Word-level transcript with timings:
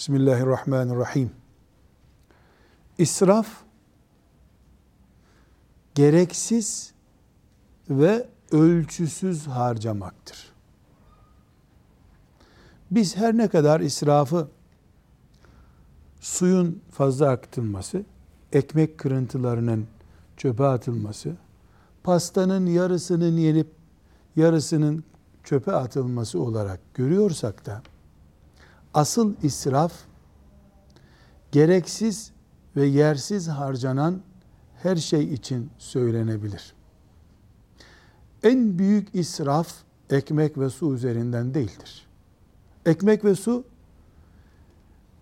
Bismillahirrahmanirrahim. 0.00 1.30
İsraf 2.98 3.46
gereksiz 5.94 6.92
ve 7.90 8.28
ölçüsüz 8.52 9.46
harcamaktır. 9.46 10.52
Biz 12.90 13.16
her 13.16 13.36
ne 13.36 13.48
kadar 13.48 13.80
israfı 13.80 14.48
suyun 16.20 16.82
fazla 16.90 17.28
akıtılması, 17.28 18.04
ekmek 18.52 18.98
kırıntılarının 18.98 19.86
çöpe 20.36 20.64
atılması, 20.64 21.36
pastanın 22.02 22.66
yarısının 22.66 23.36
yenip 23.36 23.68
yarısının 24.36 25.04
çöpe 25.44 25.72
atılması 25.72 26.40
olarak 26.40 26.80
görüyorsak 26.94 27.66
da 27.66 27.82
asıl 28.94 29.34
israf 29.42 29.92
gereksiz 31.52 32.32
ve 32.76 32.86
yersiz 32.86 33.48
harcanan 33.48 34.20
her 34.82 34.96
şey 34.96 35.34
için 35.34 35.70
söylenebilir. 35.78 36.74
En 38.42 38.78
büyük 38.78 39.14
israf 39.14 39.74
ekmek 40.10 40.58
ve 40.58 40.70
su 40.70 40.94
üzerinden 40.94 41.54
değildir. 41.54 42.06
Ekmek 42.86 43.24
ve 43.24 43.34
su 43.34 43.64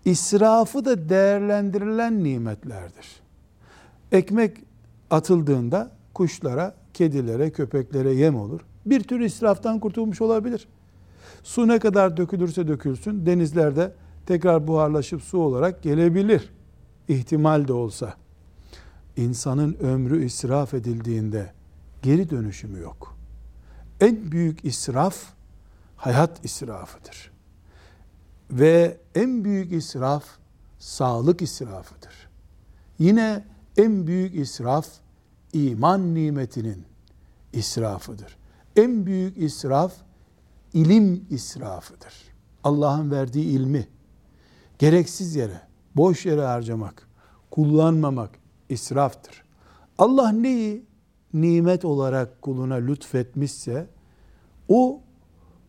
israfı 0.05 0.85
da 0.85 1.09
değerlendirilen 1.09 2.23
nimetlerdir. 2.23 3.21
Ekmek 4.11 4.57
atıldığında 5.09 5.91
kuşlara, 6.13 6.75
kedilere, 6.93 7.51
köpeklere 7.51 8.13
yem 8.13 8.35
olur. 8.35 8.61
Bir 8.85 9.03
tür 9.03 9.19
israftan 9.19 9.79
kurtulmuş 9.79 10.21
olabilir. 10.21 10.67
Su 11.43 11.67
ne 11.67 11.79
kadar 11.79 12.17
dökülürse 12.17 12.67
dökülsün 12.67 13.25
denizlerde 13.25 13.93
tekrar 14.25 14.67
buharlaşıp 14.67 15.21
su 15.21 15.37
olarak 15.37 15.83
gelebilir. 15.83 16.49
İhtimal 17.07 17.67
de 17.67 17.73
olsa. 17.73 18.13
İnsanın 19.17 19.73
ömrü 19.73 20.25
israf 20.25 20.73
edildiğinde 20.73 21.53
geri 22.01 22.29
dönüşümü 22.29 22.79
yok. 22.79 23.17
En 24.01 24.31
büyük 24.31 24.65
israf 24.65 25.15
hayat 25.95 26.45
israfıdır. 26.45 27.31
Ve 28.51 28.97
en 29.15 29.43
büyük 29.43 29.71
israf 29.71 30.23
sağlık 30.79 31.41
israfıdır. 31.41 32.29
Yine 32.99 33.43
en 33.77 34.07
büyük 34.07 34.35
israf 34.35 34.87
iman 35.53 36.15
nimetinin 36.15 36.85
israfıdır. 37.53 38.37
En 38.75 39.05
büyük 39.05 39.37
israf 39.37 39.93
ilim 40.73 41.25
israfıdır. 41.29 42.13
Allah'ın 42.63 43.11
verdiği 43.11 43.45
ilmi 43.45 43.87
gereksiz 44.79 45.35
yere, 45.35 45.61
boş 45.95 46.25
yere 46.25 46.41
harcamak, 46.41 47.07
kullanmamak 47.51 48.29
israftır. 48.69 49.43
Allah 49.97 50.31
neyi 50.31 50.85
nimet 51.33 51.85
olarak 51.85 52.41
kuluna 52.41 52.75
lütfetmişse 52.75 53.87
o 54.67 55.01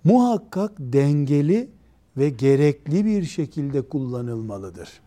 muhakkak 0.05 0.73
dengeli 0.79 1.71
ve 2.17 2.29
gerekli 2.31 3.05
bir 3.05 3.23
şekilde 3.23 3.89
kullanılmalıdır. 3.89 5.01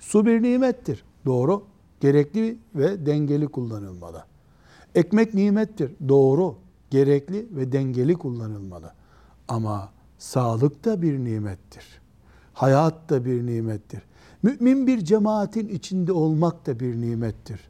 Su 0.00 0.26
bir 0.26 0.42
nimettir. 0.42 1.04
Doğru. 1.26 1.64
Gerekli 2.00 2.58
ve 2.74 3.06
dengeli 3.06 3.48
kullanılmalı. 3.48 4.24
Ekmek 4.94 5.34
nimettir. 5.34 5.92
Doğru. 6.08 6.56
Gerekli 6.90 7.46
ve 7.50 7.72
dengeli 7.72 8.14
kullanılmalı. 8.14 8.92
Ama 9.52 9.92
sağlık 10.18 10.84
da 10.84 11.02
bir 11.02 11.18
nimettir. 11.18 11.84
Hayat 12.54 13.10
da 13.10 13.24
bir 13.24 13.46
nimettir. 13.46 14.02
Mümin 14.42 14.86
bir 14.86 15.04
cemaatin 15.04 15.68
içinde 15.68 16.12
olmak 16.12 16.66
da 16.66 16.80
bir 16.80 17.00
nimettir. 17.00 17.60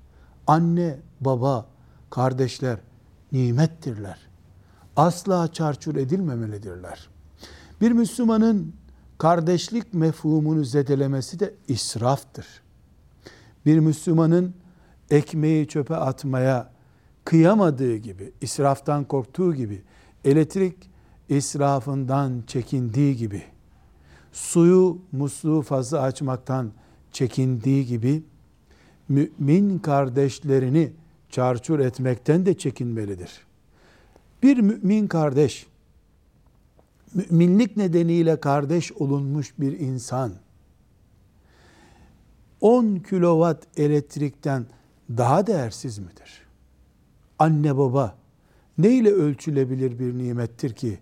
Anne, 0.47 0.99
baba, 1.21 1.67
kardeşler 2.11 2.79
nimettirler. 3.33 4.19
Asla 4.97 5.53
çarçur 5.53 5.97
edilmemelidirler. 5.97 7.09
Bir 7.81 7.93
Müslümanın 7.93 8.75
kardeşlik 9.19 9.95
mefhumunu 9.95 10.65
zedelemesi 10.65 11.41
de 11.41 11.55
israftır. 11.69 12.47
Bir 13.67 13.79
Müslümanın 13.79 14.55
ekmeği 15.11 15.69
çöpe 15.69 15.97
atmaya 15.97 16.73
kıyamadığı 17.25 17.97
gibi, 17.97 18.33
israftan 18.41 19.05
korktuğu 19.05 19.55
gibi, 19.55 19.83
elektrik 20.25 20.92
israfından 21.37 22.43
çekindiği 22.47 23.17
gibi, 23.17 23.43
suyu 24.33 24.99
musluğu 25.13 25.63
fazla 25.63 26.01
açmaktan 26.01 26.73
çekindiği 27.13 27.87
gibi, 27.87 28.23
mümin 29.09 29.79
kardeşlerini 29.79 30.93
çarçur 31.31 31.79
etmekten 31.79 32.47
de 32.47 32.59
çekinmelidir. 32.59 33.41
Bir 34.43 34.59
mümin 34.59 35.07
kardeş, 35.07 35.67
müminlik 37.15 37.77
nedeniyle 37.77 38.41
kardeş 38.41 38.93
olunmuş 38.93 39.55
bir 39.59 39.81
insan, 39.81 40.33
10 42.61 42.97
kilowatt 42.97 43.79
elektrikten 43.79 44.67
daha 45.11 45.47
değersiz 45.47 45.99
midir? 45.99 46.43
Anne 47.39 47.77
baba 47.79 48.17
ne 48.79 48.91
ile 48.91 49.11
ölçülebilir 49.11 49.99
bir 49.99 50.19
nimettir 50.19 50.75
ki 50.75 50.99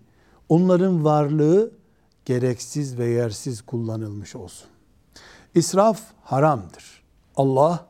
onların 0.51 1.03
varlığı 1.03 1.71
gereksiz 2.25 2.97
ve 2.97 3.05
yersiz 3.05 3.61
kullanılmış 3.61 4.35
olsun. 4.35 4.67
İsraf 5.55 6.01
haramdır. 6.23 7.03
Allah 7.35 7.85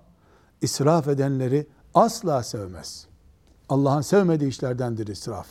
israf 0.62 1.08
edenleri 1.08 1.68
asla 1.94 2.44
sevmez. 2.44 3.08
Allah'ın 3.70 4.02
sevmediği 4.02 4.50
işlerdendir 4.50 5.08
israf. 5.08 5.48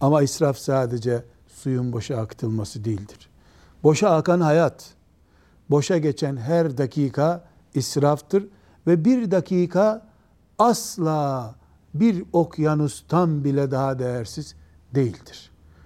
Ama 0.00 0.22
israf 0.22 0.58
sadece 0.58 1.24
suyun 1.48 1.92
boşa 1.92 2.16
akıtılması 2.16 2.84
değildir. 2.84 3.30
Boşa 3.82 4.10
akan 4.10 4.40
hayat, 4.40 4.94
boşa 5.70 5.98
geçen 5.98 6.36
her 6.36 6.78
dakika 6.78 7.44
israftır 7.74 8.48
ve 8.86 9.04
bir 9.04 9.30
dakika 9.30 10.06
asla 10.58 11.54
bir 11.94 12.24
okyanustan 12.32 13.44
bile 13.44 13.70
daha 13.70 13.98
değersiz 13.98 14.54
değildir. 14.94 15.53